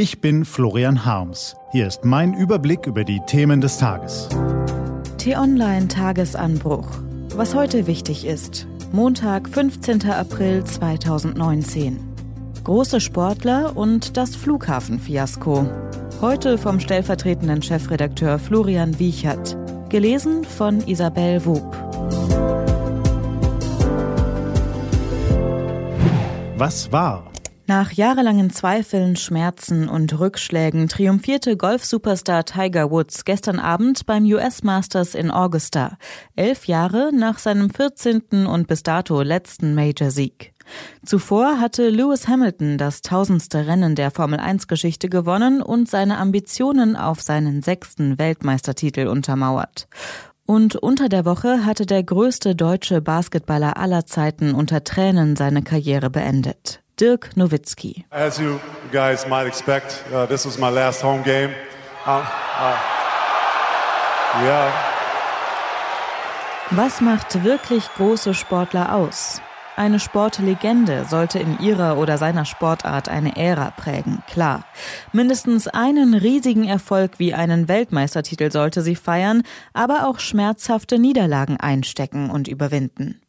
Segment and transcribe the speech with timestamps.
[0.00, 1.56] Ich bin Florian Harms.
[1.72, 4.28] Hier ist mein Überblick über die Themen des Tages.
[5.18, 6.86] T-Online Tagesanbruch.
[7.34, 8.68] Was heute wichtig ist.
[8.92, 10.08] Montag, 15.
[10.08, 11.98] April 2019.
[12.62, 15.68] Große Sportler und das Flughafenfiasko.
[16.20, 19.56] Heute vom stellvertretenden Chefredakteur Florian Wiechert.
[19.88, 21.76] Gelesen von Isabel Wob.
[26.56, 27.28] Was war?
[27.68, 35.14] Nach jahrelangen Zweifeln, Schmerzen und Rückschlägen triumphierte Golf-Superstar Tiger Woods gestern Abend beim US Masters
[35.14, 35.98] in Augusta,
[36.34, 38.46] elf Jahre nach seinem 14.
[38.46, 40.54] und bis dato letzten Major-Sieg.
[41.04, 47.60] Zuvor hatte Lewis Hamilton das tausendste Rennen der Formel-1-Geschichte gewonnen und seine Ambitionen auf seinen
[47.60, 49.88] sechsten Weltmeistertitel untermauert.
[50.46, 56.08] Und unter der Woche hatte der größte deutsche Basketballer aller Zeiten unter Tränen seine Karriere
[56.08, 56.80] beendet.
[57.00, 58.04] Dirk Nowitzki.
[58.10, 58.60] As you
[58.92, 61.50] guys might expect, uh, this was my last home game.
[62.06, 62.24] Uh,
[62.60, 62.76] uh,
[64.42, 64.72] yeah.
[66.70, 69.40] Was macht wirklich große Sportler aus?
[69.78, 74.64] Eine Sportlegende sollte in ihrer oder seiner Sportart eine Ära prägen, klar.
[75.12, 79.44] Mindestens einen riesigen Erfolg wie einen Weltmeistertitel sollte sie feiern,
[79.74, 83.20] aber auch schmerzhafte Niederlagen einstecken und überwinden.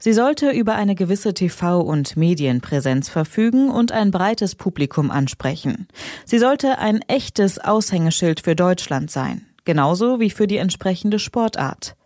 [0.00, 5.88] Sie sollte über eine gewisse TV- und Medienpräsenz verfügen und ein breites Publikum ansprechen.
[6.24, 11.96] Sie sollte ein echtes Aushängeschild für Deutschland sein, genauso wie für die entsprechende Sportart.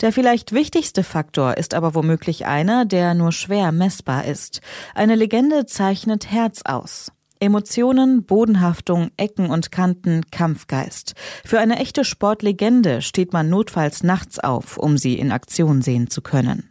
[0.00, 4.60] Der vielleicht wichtigste Faktor ist aber womöglich einer, der nur schwer messbar ist.
[4.94, 7.10] Eine Legende zeichnet Herz aus.
[7.40, 11.14] Emotionen, Bodenhaftung, Ecken und Kanten, Kampfgeist.
[11.44, 16.20] Für eine echte Sportlegende steht man notfalls nachts auf, um sie in Aktion sehen zu
[16.20, 16.69] können.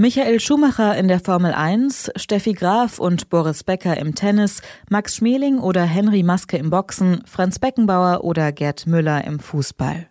[0.00, 5.58] Michael Schumacher in der Formel 1, Steffi Graf und Boris Becker im Tennis, Max Schmeling
[5.58, 10.06] oder Henry Maske im Boxen, Franz Beckenbauer oder Gerd Müller im Fußball.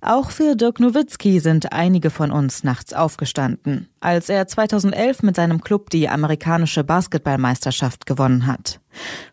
[0.00, 5.60] Auch für Dirk Nowitzki sind einige von uns nachts aufgestanden, als er 2011 mit seinem
[5.60, 8.80] Club die amerikanische Basketballmeisterschaft gewonnen hat.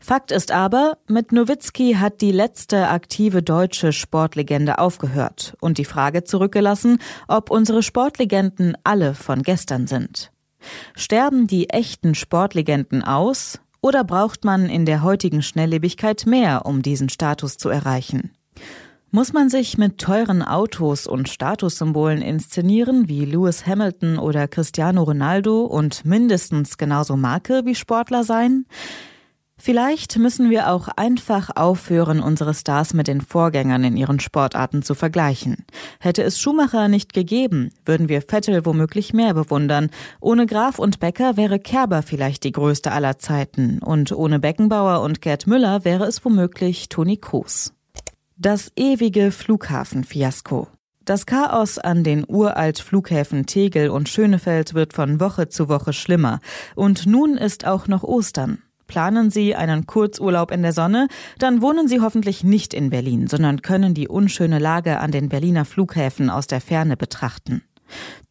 [0.08, 6.24] Fakt ist aber, mit Nowitzki hat die letzte aktive deutsche Sportlegende aufgehört und die Frage
[6.24, 10.32] zurückgelassen, ob unsere Sportlegenden alle von gestern sind.
[10.96, 17.10] Sterben die echten Sportlegenden aus oder braucht man in der heutigen Schnelllebigkeit mehr, um diesen
[17.10, 18.32] Status zu erreichen?
[19.12, 25.66] Muss man sich mit teuren Autos und Statussymbolen inszenieren wie Lewis Hamilton oder Cristiano Ronaldo
[25.66, 28.66] und mindestens genauso Marke wie Sportler sein?
[29.60, 34.94] Vielleicht müssen wir auch einfach aufhören, unsere Stars mit den Vorgängern in ihren Sportarten zu
[34.94, 35.66] vergleichen.
[36.00, 39.90] Hätte es Schumacher nicht gegeben, würden wir Vettel womöglich mehr bewundern.
[40.22, 45.22] Ohne Graf und Becker wäre Kerber vielleicht die größte aller Zeiten und ohne Beckenbauer und
[45.22, 47.74] Gerd Müller wäre es womöglich Toni Kroos.
[48.38, 50.68] Das ewige Flughafenfiasko.
[51.04, 56.42] Das Chaos an den uralt Flughäfen Tegel und Schönefeld wird von Woche zu Woche schlimmer.
[56.76, 58.62] Und nun ist auch noch Ostern.
[58.98, 63.62] Planen Sie einen Kurzurlaub in der Sonne, dann wohnen Sie hoffentlich nicht in Berlin, sondern
[63.62, 67.62] können die unschöne Lage an den Berliner Flughäfen aus der Ferne betrachten.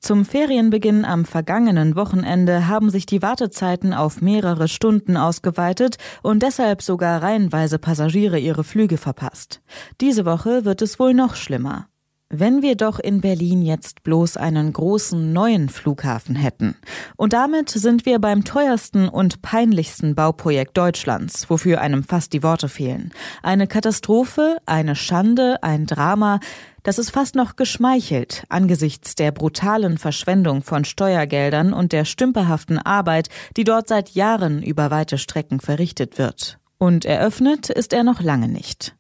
[0.01, 6.83] Zum Ferienbeginn am vergangenen Wochenende haben sich die Wartezeiten auf mehrere Stunden ausgeweitet und deshalb
[6.83, 9.63] sogar reihenweise Passagiere ihre Flüge verpasst.
[10.01, 11.87] Diese Woche wird es wohl noch schlimmer.
[12.29, 16.75] Wenn wir doch in Berlin jetzt bloß einen großen neuen Flughafen hätten.
[17.17, 22.69] Und damit sind wir beim teuersten und peinlichsten Bauprojekt Deutschlands, wofür einem fast die Worte
[22.69, 23.13] fehlen.
[23.45, 26.41] Eine Katastrophe, eine Schande, ein Drama,
[26.83, 33.29] das ist fast noch geschmeichelt angesichts der brutalen Verschwendung von Steuergeldern und der stümperhaften Arbeit,
[33.57, 36.59] die dort seit Jahren über weite Strecken verrichtet wird.
[36.79, 38.97] Und eröffnet ist er noch lange nicht.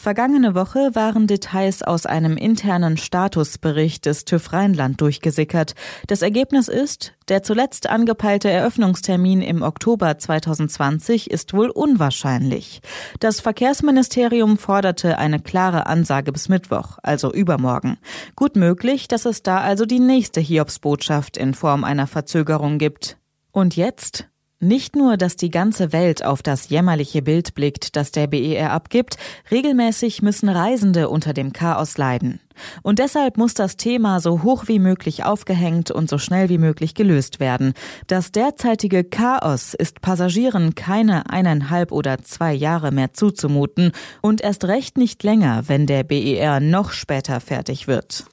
[0.00, 5.74] Vergangene Woche waren Details aus einem internen Statusbericht des TÜV Rheinland durchgesickert.
[6.06, 12.80] Das Ergebnis ist, der zuletzt angepeilte Eröffnungstermin im Oktober 2020 ist wohl unwahrscheinlich.
[13.18, 17.98] Das Verkehrsministerium forderte eine klare Ansage bis Mittwoch, also übermorgen.
[18.36, 23.18] Gut möglich, dass es da also die nächste Hiobsbotschaft in Form einer Verzögerung gibt.
[23.52, 24.30] Und jetzt?
[24.62, 29.16] Nicht nur, dass die ganze Welt auf das jämmerliche Bild blickt, das der BER abgibt,
[29.50, 32.40] regelmäßig müssen Reisende unter dem Chaos leiden.
[32.82, 36.94] Und deshalb muss das Thema so hoch wie möglich aufgehängt und so schnell wie möglich
[36.94, 37.72] gelöst werden.
[38.06, 44.98] Das derzeitige Chaos ist Passagieren keine eineinhalb oder zwei Jahre mehr zuzumuten und erst recht
[44.98, 48.26] nicht länger, wenn der BER noch später fertig wird.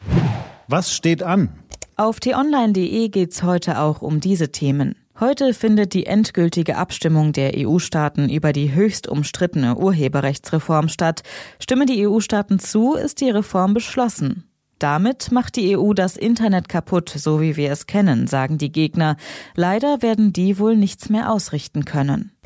[0.67, 1.47] Was steht an?
[1.95, 4.95] Auf t-online.de geht's heute auch um diese Themen.
[5.19, 11.23] Heute findet die endgültige Abstimmung der EU-Staaten über die höchst umstrittene Urheberrechtsreform statt.
[11.59, 14.43] Stimmen die EU-Staaten zu, ist die Reform beschlossen.
[14.77, 19.17] Damit macht die EU das Internet kaputt, so wie wir es kennen, sagen die Gegner.
[19.55, 22.36] Leider werden die wohl nichts mehr ausrichten können.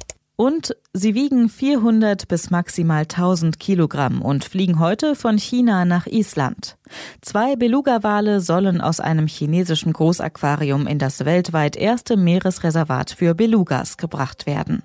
[0.42, 6.80] Und sie wiegen 400 bis maximal 1000 Kilogramm und fliegen heute von China nach Island.
[7.22, 14.48] Zwei Beluga-Wale sollen aus einem chinesischen Großaquarium in das weltweit erste Meeresreservat für Belugas gebracht
[14.48, 14.82] werden.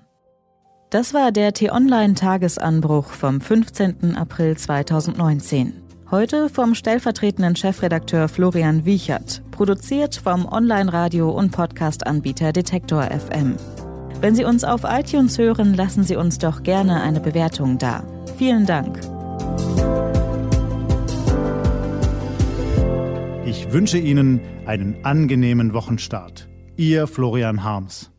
[0.91, 4.15] Das war der T-Online-Tagesanbruch vom 15.
[4.15, 5.73] April 2019.
[6.11, 13.55] Heute vom stellvertretenden Chefredakteur Florian Wiechert, produziert vom Online-Radio- und Podcast-Anbieter Detektor FM.
[14.19, 18.03] Wenn Sie uns auf iTunes hören, lassen Sie uns doch gerne eine Bewertung da.
[18.37, 18.99] Vielen Dank.
[23.45, 26.47] Ich wünsche Ihnen einen angenehmen Wochenstart.
[26.75, 28.11] Ihr Florian Harms.